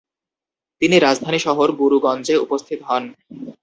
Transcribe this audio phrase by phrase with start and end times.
[0.81, 3.03] তিনি রাজধানী শহর গুরুগঞ্জে উপস্থিত হন।